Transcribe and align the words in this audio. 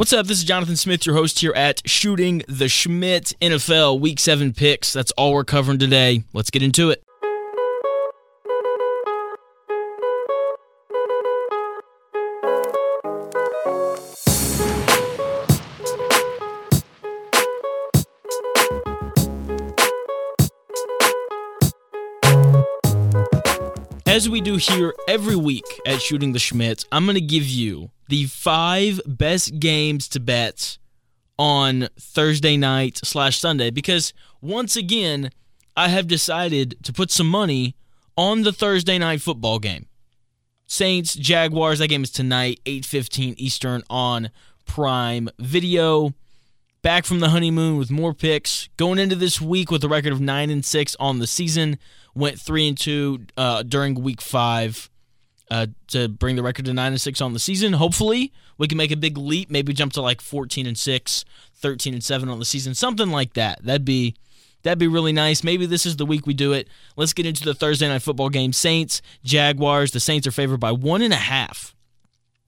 What's 0.00 0.14
up? 0.14 0.26
This 0.26 0.38
is 0.38 0.44
Jonathan 0.44 0.76
Smith, 0.76 1.04
your 1.04 1.14
host 1.14 1.40
here 1.40 1.52
at 1.54 1.86
Shooting 1.86 2.38
the 2.48 2.68
Shmitt 2.68 3.34
NFL 3.42 4.00
Week 4.00 4.18
7 4.18 4.54
picks. 4.54 4.94
That's 4.94 5.12
all 5.12 5.34
we're 5.34 5.44
covering 5.44 5.78
today. 5.78 6.22
Let's 6.32 6.48
get 6.48 6.62
into 6.62 6.88
it. 6.88 7.04
As 24.20 24.28
we 24.28 24.42
do 24.42 24.56
here 24.56 24.92
every 25.08 25.34
week 25.34 25.64
at 25.86 26.02
Shooting 26.02 26.34
the 26.34 26.38
Shmitt, 26.38 26.84
I'm 26.92 27.06
going 27.06 27.14
to 27.14 27.22
give 27.22 27.46
you 27.46 27.90
the 28.10 28.26
five 28.26 29.00
best 29.06 29.58
games 29.58 30.08
to 30.08 30.20
bet 30.20 30.76
on 31.38 31.88
Thursday 31.98 32.58
night 32.58 33.00
slash 33.02 33.38
Sunday 33.38 33.70
because 33.70 34.12
once 34.42 34.76
again, 34.76 35.30
I 35.74 35.88
have 35.88 36.06
decided 36.06 36.76
to 36.82 36.92
put 36.92 37.10
some 37.10 37.28
money 37.28 37.74
on 38.14 38.42
the 38.42 38.52
Thursday 38.52 38.98
night 38.98 39.22
football 39.22 39.58
game. 39.58 39.86
Saints 40.66 41.14
Jaguars. 41.14 41.78
That 41.78 41.88
game 41.88 42.02
is 42.02 42.10
tonight, 42.10 42.60
8:15 42.66 43.36
Eastern 43.38 43.82
on 43.88 44.28
Prime 44.66 45.30
Video. 45.38 46.12
Back 46.82 47.04
from 47.04 47.20
the 47.20 47.28
honeymoon 47.28 47.76
with 47.76 47.90
more 47.90 48.14
picks. 48.14 48.68
Going 48.76 48.98
into 48.98 49.16
this 49.16 49.40
week 49.40 49.70
with 49.70 49.84
a 49.84 49.88
record 49.88 50.12
of 50.12 50.20
nine 50.20 50.48
and 50.50 50.64
six 50.64 50.96
on 50.98 51.18
the 51.18 51.26
season. 51.26 51.78
Went 52.14 52.40
three 52.40 52.66
and 52.66 52.78
two 52.78 53.26
uh, 53.36 53.62
during 53.62 53.94
week 54.02 54.20
five 54.20 54.90
uh, 55.50 55.66
to 55.88 56.08
bring 56.08 56.36
the 56.36 56.42
record 56.42 56.64
to 56.64 56.72
9 56.72 56.92
and 56.92 57.00
6 57.00 57.20
on 57.20 57.32
the 57.32 57.38
season. 57.38 57.74
Hopefully, 57.74 58.32
we 58.56 58.68
can 58.68 58.78
make 58.78 58.92
a 58.92 58.96
big 58.96 59.18
leap, 59.18 59.50
maybe 59.50 59.72
jump 59.72 59.92
to 59.94 60.02
like 60.02 60.20
14 60.20 60.66
and 60.66 60.78
6, 60.78 61.24
13 61.54 61.94
and 61.94 62.04
7 62.04 62.28
on 62.28 62.38
the 62.38 62.44
season, 62.44 62.74
something 62.74 63.10
like 63.10 63.34
that. 63.34 63.62
That'd 63.64 63.84
be 63.84 64.14
that'd 64.62 64.78
be 64.78 64.86
really 64.86 65.12
nice. 65.12 65.42
Maybe 65.42 65.66
this 65.66 65.86
is 65.86 65.96
the 65.96 66.06
week 66.06 66.26
we 66.26 66.34
do 66.34 66.52
it. 66.52 66.68
Let's 66.96 67.12
get 67.12 67.26
into 67.26 67.44
the 67.44 67.54
Thursday 67.54 67.88
night 67.88 68.02
football 68.02 68.28
game. 68.28 68.52
Saints, 68.52 69.02
Jaguars. 69.24 69.90
The 69.90 70.00
Saints 70.00 70.26
are 70.26 70.32
favored 70.32 70.60
by 70.60 70.72
one 70.72 71.02
and 71.02 71.12
a 71.12 71.16
half, 71.16 71.74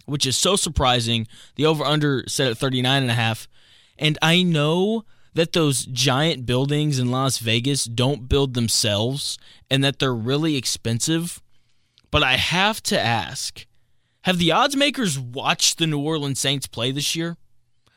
which 0.07 0.27
is 0.27 0.37
so 0.37 0.55
surprising. 0.55 1.27
The 1.57 1.67
over 1.67 1.85
under 1.85 2.25
set 2.29 2.51
at 2.51 2.59
39 2.59 3.03
and 3.03 3.11
a 3.11 3.15
half. 3.15 3.49
And 3.99 4.19
I 4.23 4.43
know 4.43 5.05
that 5.35 5.53
those 5.53 5.87
giant 5.87 6.47
buildings 6.47 6.99
in 6.99 7.11
Las 7.11 7.39
Vegas 7.39 7.85
don't 7.85 8.29
build 8.29 8.55
themselves 8.55 9.39
and 9.71 9.83
that 9.83 9.99
they're 9.99 10.15
really 10.15 10.57
expensive. 10.57 11.43
But 12.11 12.23
I 12.23 12.37
have 12.37 12.83
to 12.85 13.01
ask 13.01 13.67
have 14.23 14.39
the 14.39 14.53
odds 14.53 14.77
makers 14.77 15.19
watched 15.19 15.79
the 15.79 15.87
New 15.87 15.99
Orleans 15.99 16.39
Saints 16.39 16.67
play 16.67 16.93
this 16.93 17.17
year? 17.17 17.37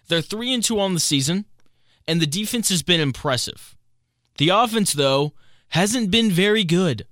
They're 0.07 0.21
3 0.21 0.53
and 0.53 0.63
2 0.63 0.79
on 0.79 0.93
the 0.93 0.99
season, 0.99 1.45
and 2.07 2.19
the 2.19 2.27
defense 2.27 2.69
has 2.69 2.83
been 2.83 2.99
impressive. 2.99 3.75
The 4.37 4.49
offense, 4.49 4.93
though, 4.93 5.33
hasn't 5.69 6.11
been 6.11 6.31
very 6.31 6.63
good. 6.63 7.05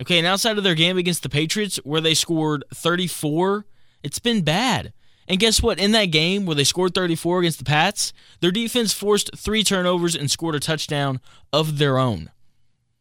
Okay, 0.00 0.18
and 0.18 0.26
outside 0.26 0.58
of 0.58 0.64
their 0.64 0.74
game 0.74 0.98
against 0.98 1.22
the 1.22 1.28
Patriots, 1.28 1.76
where 1.84 2.00
they 2.00 2.14
scored 2.14 2.64
34, 2.74 3.64
it's 4.02 4.18
been 4.18 4.42
bad. 4.42 4.92
And 5.32 5.40
guess 5.40 5.62
what? 5.62 5.80
In 5.80 5.92
that 5.92 6.10
game 6.10 6.44
where 6.44 6.54
they 6.54 6.62
scored 6.62 6.94
34 6.94 7.38
against 7.38 7.56
the 7.56 7.64
Pats, 7.64 8.12
their 8.40 8.50
defense 8.50 8.92
forced 8.92 9.34
three 9.34 9.64
turnovers 9.64 10.14
and 10.14 10.30
scored 10.30 10.54
a 10.54 10.60
touchdown 10.60 11.22
of 11.54 11.78
their 11.78 11.98
own. 11.98 12.30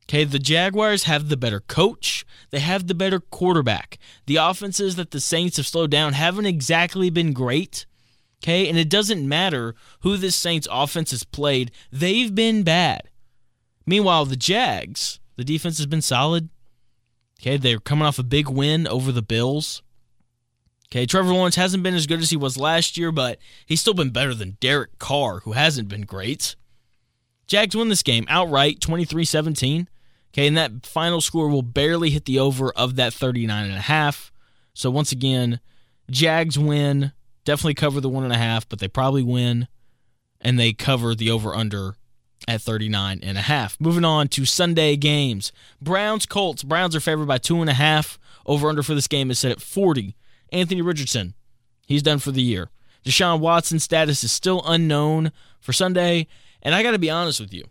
Okay, 0.06 0.24
the 0.24 0.40
Jaguars 0.40 1.04
have 1.04 1.28
the 1.28 1.36
better 1.36 1.60
coach. 1.60 2.26
They 2.52 2.60
have 2.60 2.88
the 2.88 2.96
better 2.96 3.20
quarterback. 3.20 3.98
The 4.28 4.38
offenses 4.38 4.96
that 4.96 5.12
the 5.12 5.20
Saints 5.20 5.58
have 5.58 5.68
slowed 5.68 5.92
down 5.92 6.14
haven't 6.14 6.46
exactly 6.46 7.10
been 7.10 7.34
great. 7.34 7.86
Okay, 8.42 8.70
and 8.70 8.78
it 8.78 8.90
doesn't 8.90 9.28
matter 9.28 9.76
who 10.00 10.16
this 10.16 10.38
Saints 10.38 10.70
offense 10.72 11.12
has 11.12 11.26
played, 11.26 11.70
they've 11.92 12.34
been 12.34 12.64
bad. 12.64 13.10
Meanwhile, 13.86 14.24
the 14.24 14.38
Jags, 14.38 15.20
the 15.36 15.44
defense 15.44 15.80
has 15.80 15.86
been 15.86 16.02
solid. 16.02 16.48
Okay, 17.42 17.58
they're 17.58 17.80
coming 17.80 18.06
off 18.06 18.20
a 18.20 18.24
big 18.24 18.48
win 18.48 18.88
over 18.88 19.12
the 19.12 19.22
Bills. 19.22 19.84
Okay, 20.92 21.06
Trevor 21.06 21.34
Lawrence 21.34 21.56
hasn't 21.56 21.84
been 21.84 21.96
as 21.96 22.06
good 22.06 22.20
as 22.20 22.32
he 22.32 22.38
was 22.38 22.58
last 22.58 22.98
year, 22.98 23.14
but 23.14 23.40
he's 23.66 23.80
still 23.80 23.94
been 23.94 24.10
better 24.10 24.34
than 24.34 24.58
Derek 24.60 25.00
Carr, 25.00 25.40
who 25.40 25.54
hasn't 25.54 25.88
been 25.88 26.02
great. 26.02 26.58
Jags 27.48 27.76
win 27.76 27.88
this 27.88 28.04
game 28.04 28.26
outright, 28.28 28.82
23 28.82 29.24
17. 29.24 29.88
Okay, 30.34 30.48
and 30.48 30.58
that 30.58 30.86
final 30.86 31.22
score 31.22 31.48
will 31.48 31.62
barely 31.62 32.10
hit 32.10 32.26
the 32.26 32.40
over 32.40 32.72
of 32.72 32.98
that 32.98 33.14
39 33.14 33.66
and 33.66 33.74
a 33.74 33.82
half. 33.82 34.32
So 34.74 34.90
once 34.90 35.14
again, 35.14 35.62
Jags 36.10 36.60
win, 36.60 37.14
definitely 37.46 37.74
cover 37.74 38.02
the 38.02 38.10
one 38.10 38.24
and 38.26 38.34
a 38.34 38.38
half, 38.38 38.68
but 38.68 38.80
they 38.80 38.88
probably 38.88 39.24
win, 39.24 39.68
and 40.42 40.60
they 40.60 40.74
cover 40.74 41.16
the 41.16 41.32
over 41.32 41.56
under 41.56 41.96
at 42.48 42.62
39 42.62 43.20
and 43.24 43.38
a 43.38 43.42
half. 43.42 43.80
Moving 43.80 44.06
on 44.06 44.28
to 44.30 44.46
Sunday 44.46 44.98
games. 44.98 45.54
Browns 45.82 46.26
Colts. 46.26 46.64
Browns 46.64 46.96
are 46.96 47.02
favored 47.02 47.28
by 47.28 47.38
two 47.38 47.62
and 47.62 47.70
a 47.70 47.74
half. 47.74 48.20
Over 48.46 48.70
under 48.70 48.84
for 48.84 48.96
this 48.96 49.08
game 49.08 49.32
is 49.32 49.40
set 49.40 49.52
at 49.52 49.62
40. 49.62 50.16
Anthony 50.52 50.82
Richardson, 50.82 51.34
he's 51.86 52.04
done 52.04 52.20
for 52.20 52.32
the 52.32 52.42
year. 52.42 52.70
Deshaun 53.06 53.40
Watson's 53.40 53.84
status 53.84 54.24
is 54.24 54.32
still 54.32 54.62
unknown 54.66 55.32
for 55.60 55.74
Sunday, 55.74 56.28
and 56.62 56.76
I 56.76 56.84
got 56.84 56.92
to 56.92 57.00
be 57.00 57.10
honest 57.10 57.40
with 57.40 57.54
you. 57.54 57.66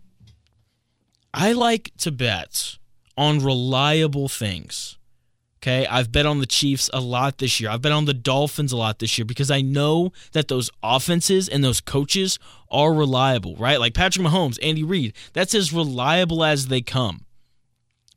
I 1.32 1.52
like 1.52 1.92
to 1.98 2.10
bet 2.10 2.78
on 3.16 3.38
reliable 3.38 4.28
things. 4.28 4.96
Okay, 5.62 5.86
I've 5.86 6.10
bet 6.10 6.24
on 6.24 6.40
the 6.40 6.46
Chiefs 6.46 6.88
a 6.94 7.00
lot 7.00 7.36
this 7.36 7.60
year. 7.60 7.68
I've 7.68 7.82
bet 7.82 7.92
on 7.92 8.06
the 8.06 8.14
Dolphins 8.14 8.72
a 8.72 8.78
lot 8.78 8.98
this 8.98 9.18
year 9.18 9.26
because 9.26 9.50
I 9.50 9.60
know 9.60 10.10
that 10.32 10.48
those 10.48 10.70
offenses 10.82 11.50
and 11.50 11.62
those 11.62 11.82
coaches 11.82 12.38
are 12.70 12.94
reliable, 12.94 13.56
right? 13.56 13.78
Like 13.78 13.92
Patrick 13.92 14.26
Mahomes, 14.26 14.58
Andy 14.62 14.82
Reid, 14.82 15.12
that's 15.34 15.54
as 15.54 15.70
reliable 15.70 16.42
as 16.42 16.68
they 16.68 16.80
come. 16.80 17.26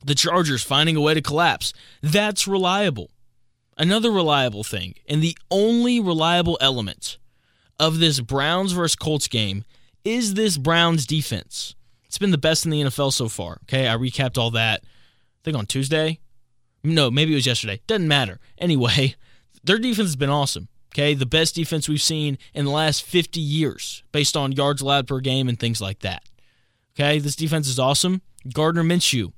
The 0.02 0.14
Chargers 0.14 0.62
finding 0.62 0.96
a 0.96 1.02
way 1.02 1.12
to 1.12 1.20
collapse, 1.20 1.74
that's 2.02 2.48
reliable. 2.48 3.10
Another 3.76 4.10
reliable 4.10 4.62
thing, 4.62 4.94
and 5.08 5.22
the 5.22 5.36
only 5.50 6.00
reliable 6.00 6.56
element 6.60 7.18
of 7.80 7.98
this 7.98 8.20
Browns 8.20 8.72
versus 8.72 8.94
Colts 8.94 9.26
game 9.26 9.64
is 10.04 10.34
this 10.34 10.56
Browns 10.58 11.06
defense. 11.06 11.74
It's 12.04 12.18
been 12.18 12.30
the 12.30 12.38
best 12.38 12.64
in 12.64 12.70
the 12.70 12.82
NFL 12.82 13.12
so 13.12 13.28
far. 13.28 13.58
Okay, 13.64 13.88
I 13.88 13.96
recapped 13.96 14.38
all 14.38 14.52
that. 14.52 14.82
I 14.84 15.40
think 15.44 15.56
on 15.56 15.66
Tuesday. 15.66 16.20
No, 16.84 17.10
maybe 17.10 17.32
it 17.32 17.36
was 17.36 17.46
yesterday. 17.46 17.80
Doesn't 17.86 18.06
matter. 18.06 18.38
Anyway, 18.58 19.16
their 19.64 19.78
defense 19.78 20.08
has 20.08 20.16
been 20.16 20.30
awesome. 20.30 20.68
Okay, 20.92 21.14
the 21.14 21.26
best 21.26 21.56
defense 21.56 21.88
we've 21.88 22.00
seen 22.00 22.38
in 22.52 22.66
the 22.66 22.70
last 22.70 23.02
50 23.02 23.40
years 23.40 24.04
based 24.12 24.36
on 24.36 24.52
yards 24.52 24.80
allowed 24.80 25.08
per 25.08 25.18
game 25.18 25.48
and 25.48 25.58
things 25.58 25.80
like 25.80 26.00
that. 26.00 26.22
Okay, 26.94 27.18
this 27.18 27.34
defense 27.34 27.66
is 27.66 27.80
awesome. 27.80 28.22
Gardner 28.52 28.84
Minshew, 28.84 29.32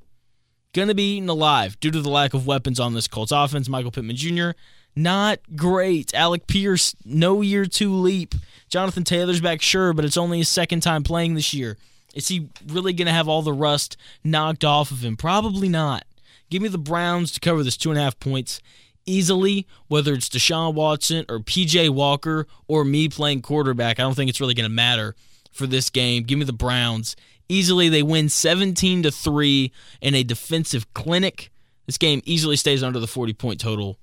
going 0.76 0.88
to 0.88 0.94
be 0.94 1.16
eaten 1.16 1.28
alive 1.28 1.80
due 1.80 1.90
to 1.90 2.02
the 2.02 2.10
lack 2.10 2.34
of 2.34 2.46
weapons 2.46 2.78
on 2.78 2.92
this 2.92 3.08
Colts 3.08 3.32
offense. 3.32 3.68
Michael 3.68 3.90
Pittman 3.90 4.14
Jr., 4.14 4.50
not 4.94 5.40
great. 5.56 6.14
Alec 6.14 6.46
Pierce, 6.46 6.94
no 7.04 7.40
year 7.40 7.64
two 7.64 7.92
leap. 7.94 8.34
Jonathan 8.68 9.02
Taylor's 9.02 9.40
back, 9.40 9.62
sure, 9.62 9.92
but 9.92 10.04
it's 10.04 10.16
only 10.16 10.38
his 10.38 10.48
second 10.48 10.80
time 10.80 11.02
playing 11.02 11.34
this 11.34 11.52
year. 11.52 11.76
Is 12.14 12.28
he 12.28 12.48
really 12.66 12.92
going 12.92 13.06
to 13.06 13.12
have 13.12 13.28
all 13.28 13.42
the 13.42 13.52
rust 13.52 13.96
knocked 14.22 14.64
off 14.64 14.90
of 14.90 15.04
him? 15.04 15.16
Probably 15.16 15.68
not. 15.68 16.04
Give 16.50 16.62
me 16.62 16.68
the 16.68 16.78
Browns 16.78 17.32
to 17.32 17.40
cover 17.40 17.62
this 17.62 17.76
two 17.76 17.90
and 17.90 17.98
a 17.98 18.02
half 18.02 18.18
points 18.20 18.60
easily, 19.06 19.66
whether 19.88 20.12
it's 20.12 20.28
Deshaun 20.28 20.74
Watson 20.74 21.24
or 21.28 21.40
PJ 21.40 21.90
Walker 21.90 22.46
or 22.68 22.84
me 22.84 23.08
playing 23.08 23.42
quarterback. 23.42 23.98
I 23.98 24.02
don't 24.02 24.14
think 24.14 24.28
it's 24.28 24.40
really 24.40 24.54
going 24.54 24.68
to 24.68 24.74
matter 24.74 25.14
for 25.52 25.66
this 25.66 25.90
game. 25.90 26.24
Give 26.24 26.38
me 26.38 26.44
the 26.44 26.52
Browns. 26.52 27.16
Easily 27.48 27.88
they 27.88 28.02
win 28.02 28.28
17 28.28 29.04
to 29.04 29.10
3 29.10 29.72
in 30.00 30.14
a 30.14 30.22
defensive 30.22 30.92
clinic. 30.94 31.50
This 31.86 31.98
game 31.98 32.20
easily 32.24 32.56
stays 32.56 32.82
under 32.82 32.98
the 32.98 33.06
40 33.06 33.32
point 33.34 33.60
total 33.60 33.98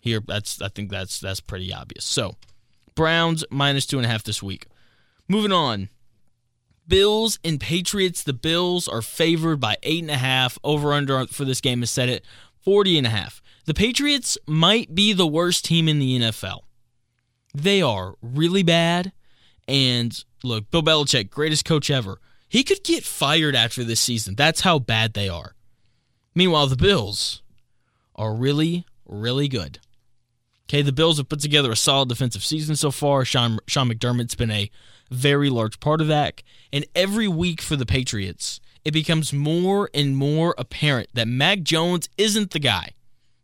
here. 0.00 0.20
That's 0.26 0.60
I 0.62 0.68
think 0.68 0.90
that's 0.90 1.20
that's 1.20 1.40
pretty 1.40 1.72
obvious. 1.72 2.04
So 2.04 2.36
Browns 2.94 3.44
minus 3.50 3.86
two 3.86 3.98
and 3.98 4.06
a 4.06 4.08
half 4.08 4.24
this 4.24 4.42
week. 4.42 4.66
Moving 5.28 5.52
on. 5.52 5.90
Bills 6.88 7.38
and 7.44 7.60
Patriots. 7.60 8.22
The 8.22 8.32
Bills 8.32 8.88
are 8.88 9.02
favored 9.02 9.60
by 9.60 9.76
eight 9.82 10.02
and 10.02 10.10
a 10.10 10.16
half. 10.16 10.58
Over 10.64 10.92
under 10.92 11.26
for 11.26 11.44
this 11.44 11.60
game 11.60 11.82
is 11.82 11.90
set 11.90 12.08
at 12.08 12.22
40 12.62 12.98
and 12.98 13.06
a 13.06 13.10
half. 13.10 13.42
The 13.66 13.74
Patriots 13.74 14.38
might 14.46 14.94
be 14.94 15.12
the 15.12 15.26
worst 15.26 15.64
team 15.64 15.88
in 15.88 15.98
the 15.98 16.18
NFL. 16.20 16.60
They 17.54 17.82
are 17.82 18.14
really 18.22 18.62
bad. 18.62 19.12
And 19.66 20.24
look, 20.44 20.70
Bill 20.70 20.82
Belichick, 20.82 21.30
greatest 21.30 21.64
coach 21.64 21.90
ever. 21.90 22.20
He 22.48 22.62
could 22.62 22.84
get 22.84 23.04
fired 23.04 23.56
after 23.56 23.84
this 23.84 24.00
season. 24.00 24.34
That's 24.34 24.60
how 24.60 24.78
bad 24.78 25.14
they 25.14 25.28
are. 25.28 25.54
Meanwhile, 26.34 26.68
the 26.68 26.76
Bills 26.76 27.42
are 28.14 28.34
really, 28.34 28.86
really 29.04 29.48
good. 29.48 29.78
Okay, 30.68 30.82
the 30.82 30.92
Bills 30.92 31.18
have 31.18 31.28
put 31.28 31.40
together 31.40 31.70
a 31.70 31.76
solid 31.76 32.08
defensive 32.08 32.44
season 32.44 32.76
so 32.76 32.90
far. 32.90 33.24
Sean, 33.24 33.58
Sean 33.66 33.88
McDermott's 33.88 34.34
been 34.34 34.50
a 34.50 34.70
very 35.10 35.48
large 35.48 35.78
part 35.80 36.00
of 36.00 36.08
that. 36.08 36.42
And 36.72 36.84
every 36.94 37.28
week 37.28 37.62
for 37.62 37.76
the 37.76 37.86
Patriots, 37.86 38.60
it 38.84 38.92
becomes 38.92 39.32
more 39.32 39.88
and 39.94 40.16
more 40.16 40.54
apparent 40.58 41.08
that 41.14 41.28
Mac 41.28 41.62
Jones 41.62 42.08
isn't 42.18 42.50
the 42.50 42.58
guy. 42.58 42.90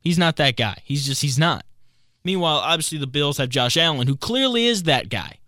He's 0.00 0.18
not 0.18 0.36
that 0.36 0.56
guy. 0.56 0.78
He's 0.84 1.06
just, 1.06 1.22
he's 1.22 1.38
not. 1.38 1.64
Meanwhile, 2.24 2.58
obviously, 2.58 2.98
the 2.98 3.06
Bills 3.06 3.38
have 3.38 3.48
Josh 3.48 3.76
Allen, 3.76 4.06
who 4.06 4.16
clearly 4.16 4.66
is 4.66 4.84
that 4.84 5.08
guy. 5.08 5.38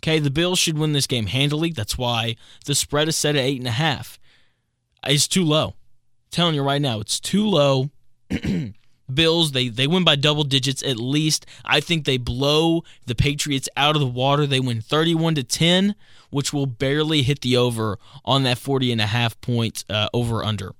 Okay, 0.00 0.18
the 0.18 0.30
Bills 0.30 0.58
should 0.58 0.78
win 0.78 0.92
this 0.92 1.06
game 1.06 1.26
handily. 1.26 1.70
That's 1.70 1.98
why 1.98 2.36
the 2.64 2.74
spread 2.74 3.08
is 3.08 3.16
set 3.16 3.36
at 3.36 3.44
eight 3.44 3.58
and 3.58 3.68
a 3.68 3.72
half. 3.72 4.18
It's 5.04 5.28
too 5.28 5.44
low. 5.44 5.68
I'm 5.68 5.74
telling 6.30 6.54
you 6.54 6.62
right 6.62 6.80
now, 6.80 7.00
it's 7.00 7.20
too 7.20 7.46
low. 7.46 7.90
Bills, 9.12 9.52
they 9.52 9.68
they 9.68 9.86
win 9.86 10.04
by 10.04 10.16
double 10.16 10.44
digits 10.44 10.82
at 10.82 10.96
least. 10.96 11.44
I 11.64 11.80
think 11.80 12.04
they 12.04 12.16
blow 12.16 12.82
the 13.06 13.14
Patriots 13.14 13.68
out 13.76 13.94
of 13.94 14.00
the 14.00 14.06
water. 14.06 14.46
They 14.46 14.60
win 14.60 14.80
31 14.80 15.34
to 15.34 15.44
10, 15.44 15.94
which 16.30 16.52
will 16.52 16.66
barely 16.66 17.22
hit 17.22 17.42
the 17.42 17.56
over 17.56 17.98
on 18.24 18.44
that 18.44 18.56
40 18.56 18.92
and 18.92 19.00
a 19.00 19.06
half 19.06 19.38
point 19.40 19.84
uh, 19.90 20.08
over 20.14 20.42
under. 20.42 20.74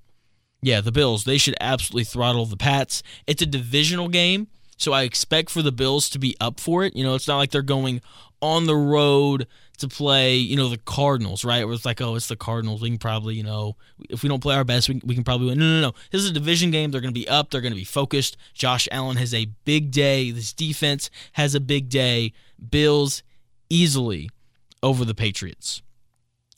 Yeah, 0.63 0.81
the 0.81 0.93
Bills, 0.93 1.25
they 1.25 1.39
should 1.39 1.57
absolutely 1.61 2.05
throttle 2.05 2.47
the 2.47 2.57
Pats. 2.57 3.03
It's 3.27 3.43
a 3.43 3.47
divisional 3.47 4.09
game, 4.09 4.49
so 4.81 4.95
I 4.95 5.03
expect 5.03 5.51
for 5.51 5.61
the 5.61 5.73
Bills 5.73 6.09
to 6.11 6.19
be 6.19 6.35
up 6.41 6.59
for 6.59 6.85
it. 6.85 6.97
You 6.97 7.05
know, 7.05 7.15
it's 7.15 7.29
not 7.29 7.37
like 7.37 7.51
they're 7.51 7.61
going 7.61 8.01
on 8.41 8.65
the 8.65 8.75
road 8.75 9.47
to 9.79 9.89
play, 9.89 10.37
you 10.37 10.57
know, 10.57 10.71
the 10.71 10.79
Cardinals, 10.79 11.45
right? 11.45 11.65
Where 11.67 11.75
it's 11.75 11.85
like, 11.85 12.01
oh, 12.01 12.15
it's 12.15 12.29
the 12.29 12.37
Cardinals. 12.37 12.81
We 12.81 12.89
can 12.89 12.99
probably, 12.99 13.35
you 13.35 13.43
know, 13.43 13.77
if 14.09 14.23
we 14.23 14.31
don't 14.31 14.41
play 14.41 14.57
our 14.57 14.65
best, 14.65 14.89
we, 14.89 14.99
we 15.05 15.15
can 15.15 15.23
probably 15.23 15.49
win. 15.49 15.59
No, 15.59 15.67
no, 15.67 15.81
no. 15.89 15.93
This 16.11 16.23
is 16.23 16.31
a 16.31 16.33
division 16.33 16.71
game. 16.71 16.91
They're 16.91 17.03
going 17.03 17.13
to 17.13 17.21
be 17.21 17.29
up. 17.29 17.51
They're 17.51 17.61
going 17.61 17.75
to 17.75 17.79
be 17.79 17.85
focused. 17.85 18.39
Josh 18.55 18.89
Allen 18.91 19.19
has 19.19 19.35
a 19.35 19.47
big 19.67 19.91
day. 19.91 20.31
This 20.31 20.55
defense 20.55 21.11
has 21.33 21.55
a 21.55 21.61
big 21.61 21.91
day. 21.91 22.33
Bills 22.71 23.23
easily 23.69 24.31
over 24.83 25.05
the 25.05 25.15
Patriots. 25.15 25.83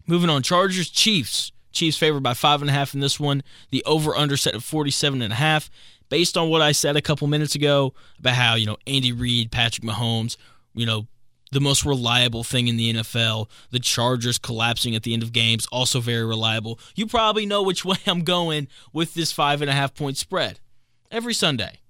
Moving 0.07 0.31
on, 0.31 0.43
Chargers, 0.43 0.91
Chiefs. 0.91 1.51
Chiefs 1.73 1.97
favored 1.97 2.23
by 2.23 2.35
five 2.35 2.61
and 2.61 2.71
a 2.71 2.73
half 2.73 2.95
in 2.95 3.01
this 3.01 3.19
one. 3.19 3.43
The 3.71 3.83
over 3.85 4.15
under 4.15 4.37
set 4.37 4.55
at 4.55 4.63
47 4.63 5.23
and 5.23 5.33
a 5.33 5.37
half. 5.37 5.71
Based 6.13 6.37
on 6.37 6.51
what 6.51 6.61
I 6.61 6.73
said 6.73 6.95
a 6.95 7.01
couple 7.01 7.27
minutes 7.27 7.55
ago 7.55 7.95
about 8.19 8.35
how, 8.35 8.55
you 8.55 8.67
know, 8.67 8.77
Andy 8.87 9.13
Reid, 9.13 9.51
Patrick 9.51 9.83
Mahomes, 9.83 10.37
you 10.75 10.85
know, 10.85 11.07
the 11.53 11.61
most 11.61 11.87
reliable 11.87 12.45
thing 12.45 12.69
in 12.69 12.77
the 12.77 12.93
NFL. 12.93 13.49
The 13.71 13.79
Chargers 13.79 14.37
collapsing 14.37 14.95
at 14.95 15.05
the 15.05 15.15
end 15.15 15.23
of 15.23 15.33
games, 15.33 15.67
also 15.73 16.01
very 16.01 16.27
reliable. 16.27 16.79
You 16.95 17.07
probably 17.07 17.47
know 17.47 17.63
which 17.63 17.83
way 17.87 17.97
I'm 18.07 18.25
going 18.25 18.69
with 18.93 19.15
this 19.15 19.33
five 19.33 19.63
and 19.63 19.71
a 19.71 19.73
half 19.73 19.95
point 19.95 20.19
spread. 20.19 20.61
Every 21.11 21.33
Sunday, 21.33 21.81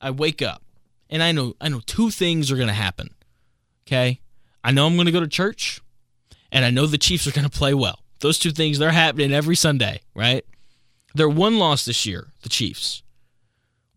I 0.00 0.12
wake 0.12 0.40
up 0.40 0.62
and 1.10 1.20
I 1.20 1.32
know 1.32 1.56
I 1.60 1.68
know 1.70 1.80
two 1.84 2.10
things 2.10 2.52
are 2.52 2.56
going 2.56 2.68
to 2.68 2.72
happen. 2.72 3.16
Okay, 3.84 4.20
I 4.62 4.70
know 4.70 4.86
I'm 4.86 4.94
going 4.94 5.06
to 5.06 5.12
go 5.12 5.18
to 5.18 5.26
church, 5.26 5.80
and 6.52 6.64
I 6.64 6.70
know 6.70 6.86
the 6.86 6.98
Chiefs 6.98 7.26
are 7.26 7.32
going 7.32 7.50
to 7.50 7.58
play 7.58 7.74
well. 7.74 7.98
Those 8.20 8.38
two 8.38 8.52
things 8.52 8.78
they're 8.78 8.92
happening 8.92 9.32
every 9.32 9.56
Sunday, 9.56 10.02
right? 10.14 10.44
They're 11.16 11.28
one 11.28 11.58
loss 11.58 11.84
this 11.84 12.06
year, 12.06 12.28
the 12.42 12.48
Chiefs, 12.48 13.02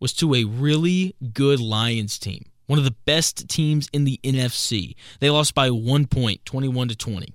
was 0.00 0.12
to 0.14 0.34
a 0.34 0.44
really 0.44 1.14
good 1.32 1.60
Lions 1.60 2.18
team 2.18 2.44
one 2.68 2.78
of 2.78 2.84
the 2.84 2.94
best 3.06 3.48
teams 3.48 3.88
in 3.92 4.04
the 4.04 4.20
NFC. 4.22 4.94
They 5.20 5.30
lost 5.30 5.54
by 5.54 5.70
one 5.70 6.06
point, 6.06 6.44
21 6.44 6.88
to 6.88 6.96
20. 6.96 7.34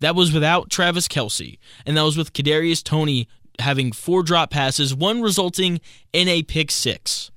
That 0.00 0.14
was 0.14 0.32
without 0.32 0.70
Travis 0.70 1.08
Kelce, 1.08 1.58
and 1.84 1.96
that 1.96 2.02
was 2.02 2.16
with 2.16 2.32
Kadarius 2.32 2.82
Toney 2.82 3.28
having 3.58 3.92
four 3.92 4.22
drop 4.22 4.50
passes, 4.50 4.94
one 4.94 5.22
resulting 5.22 5.80
in 6.12 6.28
a 6.28 6.42
pick 6.42 6.70
six. 6.70 7.30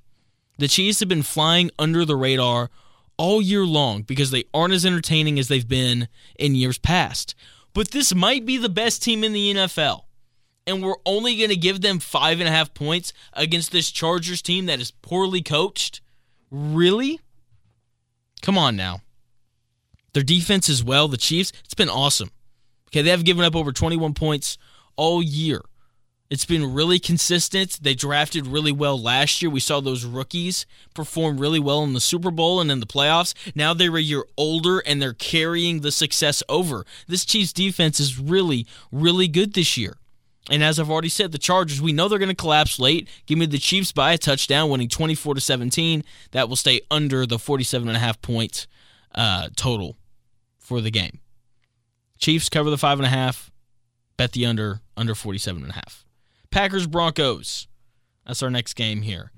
The 0.59 0.67
Chiefs 0.67 0.99
have 0.99 1.09
been 1.09 1.23
flying 1.23 1.71
under 1.77 2.05
the 2.05 2.15
radar 2.15 2.69
all 3.17 3.41
year 3.41 3.65
long 3.65 4.03
because 4.03 4.29
they 4.29 4.44
aren't 4.53 4.73
as 4.73 4.85
entertaining 4.85 5.39
as 5.39 5.47
they've 5.47 5.67
been 5.67 6.07
in 6.38 6.55
years 6.55 6.77
past. 6.77 7.35
But 7.73 7.91
this 7.91 8.13
might 8.13 8.45
be 8.45 8.57
the 8.57 8.69
best 8.69 9.01
team 9.01 9.23
in 9.23 9.33
the 9.33 9.53
NFL. 9.53 10.03
And 10.68 10.84
we're 10.84 10.96
only 11.06 11.38
going 11.38 11.50
to 11.50 11.56
give 11.56 11.81
them 11.81 12.00
five 12.00 12.40
and 12.40 12.48
a 12.48 12.52
half 12.52 12.74
points 12.74 13.14
against 13.34 13.72
this 13.72 13.90
Chargers 13.90 14.42
team 14.42 14.68
that 14.68 14.81
is 14.81 14.92
poorly 14.92 15.42
coached. 15.42 16.02
Really? 16.52 17.19
Come 18.42 18.58
on 18.58 18.75
now. 18.75 19.02
Their 20.14 20.24
defense 20.24 20.69
as 20.69 20.84
well, 20.84 21.08
the 21.08 21.18
Chiefs, 21.18 21.54
it's 21.64 21.74
been 21.74 21.90
awesome. 21.90 22.31
Okay, 22.90 23.02
they 23.02 23.12
have 23.12 23.25
given 23.25 23.46
up 23.46 23.56
over 23.56 23.72
21 23.72 24.14
points 24.14 24.58
all 24.96 25.24
year. 25.24 25.62
It's 26.30 26.46
been 26.46 26.74
really 26.74 27.00
consistent. 27.00 27.80
They 27.81 27.94
drafted 27.94 28.48
really 28.48 28.74
well 28.74 29.02
last 29.02 29.42
year. 29.42 29.50
We 29.50 29.62
saw 29.62 29.80
those 29.80 30.04
rookies 30.04 30.66
perform 30.94 31.38
really 31.38 31.60
well 31.60 31.84
in 31.84 31.94
the 31.94 32.02
Super 32.02 32.31
Bowl 32.31 32.60
and 32.60 32.69
in 32.69 32.81
the 32.81 32.86
playoffs. 32.86 33.34
Now 33.56 33.74
they're 33.74 33.96
a 33.96 34.02
year 34.02 34.25
older 34.36 34.80
and 34.80 35.02
they're 35.02 35.14
carrying 35.14 35.81
the 35.81 35.92
success 35.92 36.44
over. 36.50 36.86
This 37.08 37.24
Chiefs 37.24 37.54
defense 37.54 38.02
is 38.02 38.19
really, 38.19 38.68
really 38.92 39.30
good 39.30 39.54
this 39.54 39.78
year. 39.78 39.96
And 40.49 40.63
as 40.63 40.79
I've 40.79 40.89
already 40.89 41.09
said, 41.09 41.31
the 41.31 41.38
Chargers, 41.38 41.81
we 41.81 41.91
know 41.91 42.07
they're 42.07 42.19
going 42.19 42.29
to 42.29 42.35
collapse 42.35 42.79
late. 42.79 43.09
Give 43.25 43.38
me 43.38 43.45
the 43.45 43.57
Chiefs 43.57 43.91
by 43.91 44.13
a 44.13 44.17
touchdown, 44.17 44.69
winning 44.69 44.88
24 44.88 45.35
to 45.35 45.41
17. 45.41 46.03
That 46.31 46.47
will 46.47 46.55
stay 46.55 46.81
under 46.89 47.25
the 47.25 47.38
47 47.38 47.88
and 47.88 47.97
a 47.97 47.99
half 47.99 48.21
point 48.21 48.67
uh, 49.13 49.49
total 49.55 49.97
for 50.57 50.79
the 50.79 50.91
game. 50.91 51.19
Chiefs 52.17 52.49
cover 52.49 52.69
the 52.69 52.77
five 52.77 52.99
and 52.99 53.05
a 53.05 53.09
half. 53.09 53.51
Bet 54.15 54.31
the 54.31 54.45
under 54.45 54.81
under 54.95 55.13
47 55.13 55.61
and 55.61 55.71
a 55.71 55.75
half. 55.75 56.05
Packers 56.49 56.88
Broncos. 56.88 57.67
That's 58.25 58.41
our 58.41 58.49
next 58.49 58.73
game 58.73 59.03
here. 59.03 59.31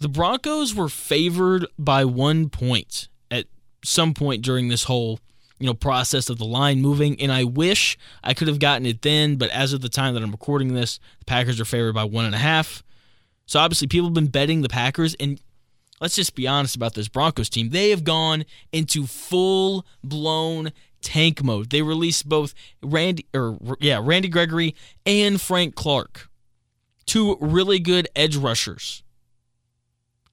The 0.00 0.08
Broncos 0.08 0.74
were 0.74 0.88
favored 0.88 1.66
by 1.78 2.04
one 2.04 2.50
point 2.50 3.08
at 3.30 3.46
some 3.82 4.12
point 4.14 4.42
during 4.42 4.68
this 4.68 4.84
whole 4.84 5.18
you 5.58 5.66
know 5.66 5.74
process 5.74 6.30
of 6.30 6.38
the 6.38 6.44
line 6.44 6.80
moving 6.80 7.20
and 7.20 7.32
i 7.32 7.44
wish 7.44 7.98
i 8.22 8.32
could 8.32 8.48
have 8.48 8.58
gotten 8.58 8.86
it 8.86 9.02
then 9.02 9.36
but 9.36 9.50
as 9.50 9.72
of 9.72 9.80
the 9.80 9.88
time 9.88 10.14
that 10.14 10.22
i'm 10.22 10.30
recording 10.30 10.74
this 10.74 11.00
the 11.18 11.24
packers 11.24 11.60
are 11.60 11.64
favored 11.64 11.94
by 11.94 12.04
one 12.04 12.24
and 12.24 12.34
a 12.34 12.38
half. 12.38 12.82
So 13.46 13.58
obviously 13.60 13.88
people 13.88 14.08
have 14.08 14.14
been 14.14 14.26
betting 14.26 14.62
the 14.62 14.68
packers 14.68 15.14
and 15.18 15.40
let's 16.00 16.16
just 16.16 16.34
be 16.34 16.46
honest 16.46 16.76
about 16.76 16.94
this 16.94 17.08
broncos 17.08 17.48
team. 17.48 17.70
They 17.70 17.90
have 17.90 18.04
gone 18.04 18.44
into 18.72 19.06
full 19.06 19.86
blown 20.04 20.72
tank 21.00 21.42
mode. 21.42 21.70
They 21.70 21.82
released 21.82 22.28
both 22.28 22.54
randy 22.82 23.26
or 23.34 23.58
yeah 23.80 24.00
randy 24.02 24.28
gregory 24.28 24.74
and 25.06 25.40
frank 25.40 25.74
clark 25.74 26.28
two 27.06 27.36
really 27.40 27.78
good 27.78 28.08
edge 28.14 28.36
rushers. 28.36 29.02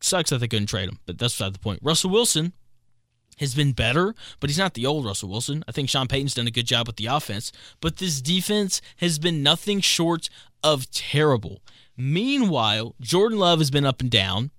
Sucks 0.01 0.29
that 0.29 0.39
they 0.39 0.47
couldn't 0.47 0.67
trade 0.67 0.89
them 0.89 0.99
but 1.05 1.17
that's 1.17 1.33
beside 1.33 1.53
the 1.53 1.59
point. 1.59 1.79
Russell 1.81 2.09
wilson 2.09 2.53
has 3.37 3.55
been 3.55 3.71
better, 3.73 4.15
but 4.39 4.49
he's 4.49 4.57
not 4.57 4.73
the 4.73 4.85
old 4.85 5.05
Russell 5.05 5.29
Wilson. 5.29 5.63
I 5.67 5.71
think 5.71 5.89
Sean 5.89 6.07
Payton's 6.07 6.33
done 6.33 6.47
a 6.47 6.51
good 6.51 6.67
job 6.67 6.87
with 6.87 6.95
the 6.95 7.07
offense, 7.07 7.51
but 7.81 7.97
this 7.97 8.21
defense 8.21 8.81
has 8.97 9.19
been 9.19 9.43
nothing 9.43 9.81
short 9.81 10.29
of 10.63 10.89
terrible. 10.91 11.61
Meanwhile, 11.97 12.95
Jordan 12.99 13.39
Love 13.39 13.59
has 13.59 13.71
been 13.71 13.85
up 13.85 14.01
and 14.01 14.09
down, 14.09 14.51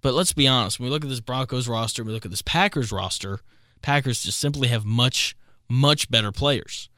but 0.00 0.14
let's 0.14 0.32
be 0.32 0.46
honest, 0.46 0.78
when 0.78 0.86
we 0.86 0.90
look 0.90 1.04
at 1.04 1.08
this 1.08 1.20
Broncos 1.20 1.68
roster, 1.68 2.04
we 2.04 2.12
look 2.12 2.24
at 2.24 2.30
this 2.30 2.42
Packers 2.42 2.92
roster, 2.92 3.40
Packers 3.82 4.22
just 4.22 4.38
simply 4.38 4.68
have 4.68 4.84
much, 4.84 5.36
much 5.68 6.10
better 6.10 6.32
players. 6.32 6.88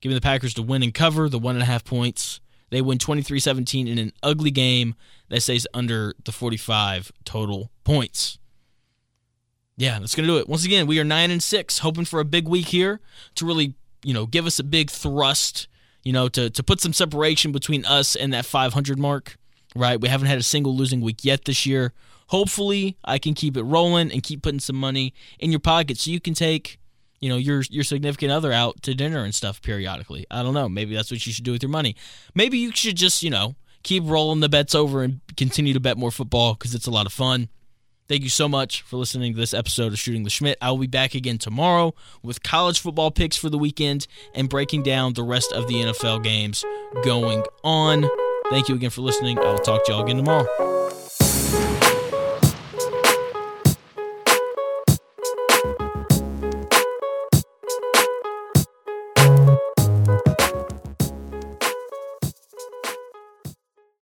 Giving 0.00 0.14
the 0.14 0.20
Packers 0.20 0.54
to 0.54 0.62
win 0.62 0.82
and 0.82 0.92
cover 0.92 1.28
the 1.28 1.38
one 1.38 1.56
and 1.56 1.62
a 1.62 1.66
half 1.66 1.84
points. 1.84 2.40
They 2.70 2.82
win 2.82 2.98
23 2.98 3.40
17 3.40 3.88
in 3.88 3.98
an 3.98 4.12
ugly 4.22 4.50
game 4.50 4.94
that 5.28 5.40
stays 5.40 5.66
under 5.72 6.14
the 6.24 6.32
45 6.32 7.12
total 7.24 7.70
points. 7.84 8.38
Yeah, 9.76 9.98
that's 9.98 10.14
gonna 10.14 10.28
do 10.28 10.38
it. 10.38 10.48
Once 10.48 10.64
again, 10.64 10.86
we 10.86 10.98
are 10.98 11.04
nine 11.04 11.30
and 11.30 11.42
six, 11.42 11.78
hoping 11.78 12.06
for 12.06 12.20
a 12.20 12.24
big 12.24 12.48
week 12.48 12.68
here 12.68 13.00
to 13.34 13.44
really, 13.46 13.74
you 14.02 14.14
know, 14.14 14.26
give 14.26 14.46
us 14.46 14.58
a 14.58 14.64
big 14.64 14.90
thrust, 14.90 15.68
you 16.02 16.12
know, 16.12 16.28
to 16.28 16.48
to 16.48 16.62
put 16.62 16.80
some 16.80 16.92
separation 16.92 17.52
between 17.52 17.84
us 17.84 18.16
and 18.16 18.32
that 18.32 18.46
500 18.46 18.98
mark. 18.98 19.36
Right, 19.74 20.00
we 20.00 20.08
haven't 20.08 20.28
had 20.28 20.38
a 20.38 20.42
single 20.42 20.74
losing 20.74 21.02
week 21.02 21.22
yet 21.22 21.44
this 21.44 21.66
year. 21.66 21.92
Hopefully, 22.28 22.96
I 23.04 23.18
can 23.18 23.34
keep 23.34 23.56
it 23.58 23.62
rolling 23.62 24.10
and 24.10 24.22
keep 24.22 24.42
putting 24.42 24.60
some 24.60 24.76
money 24.76 25.12
in 25.38 25.50
your 25.50 25.60
pocket 25.60 25.98
so 25.98 26.10
you 26.10 26.20
can 26.20 26.32
take, 26.32 26.78
you 27.20 27.28
know, 27.28 27.36
your 27.36 27.62
your 27.68 27.84
significant 27.84 28.32
other 28.32 28.52
out 28.52 28.82
to 28.82 28.94
dinner 28.94 29.22
and 29.22 29.34
stuff 29.34 29.60
periodically. 29.60 30.24
I 30.30 30.42
don't 30.42 30.54
know. 30.54 30.70
Maybe 30.70 30.94
that's 30.94 31.10
what 31.10 31.26
you 31.26 31.32
should 31.32 31.44
do 31.44 31.52
with 31.52 31.62
your 31.62 31.70
money. 31.70 31.94
Maybe 32.34 32.56
you 32.56 32.72
should 32.72 32.96
just, 32.96 33.22
you 33.22 33.28
know, 33.28 33.56
keep 33.82 34.02
rolling 34.06 34.40
the 34.40 34.48
bets 34.48 34.74
over 34.74 35.02
and 35.02 35.20
continue 35.36 35.74
to 35.74 35.80
bet 35.80 35.98
more 35.98 36.10
football 36.10 36.54
because 36.54 36.74
it's 36.74 36.86
a 36.86 36.90
lot 36.90 37.04
of 37.04 37.12
fun. 37.12 37.50
Thank 38.08 38.22
you 38.22 38.28
so 38.28 38.48
much 38.48 38.82
for 38.82 38.96
listening 38.96 39.34
to 39.34 39.38
this 39.38 39.52
episode 39.52 39.92
of 39.92 39.98
Shooting 39.98 40.22
the 40.22 40.30
Shmitt. 40.30 40.56
I 40.62 40.70
will 40.70 40.78
be 40.78 40.86
back 40.86 41.14
again 41.14 41.38
tomorrow 41.38 41.94
with 42.22 42.42
college 42.42 42.80
football 42.80 43.10
picks 43.10 43.36
for 43.36 43.50
the 43.50 43.58
weekend 43.58 44.06
and 44.34 44.48
breaking 44.48 44.84
down 44.84 45.14
the 45.14 45.24
rest 45.24 45.52
of 45.52 45.66
the 45.66 45.74
NFL 45.74 46.22
games 46.22 46.64
going 47.04 47.42
on. 47.64 48.08
Thank 48.50 48.68
you 48.68 48.76
again 48.76 48.90
for 48.90 49.00
listening. 49.00 49.38
I 49.38 49.50
will 49.50 49.58
talk 49.58 49.84
to 49.86 49.92
y'all 49.92 50.04
again 50.04 50.18
tomorrow. 50.18 50.75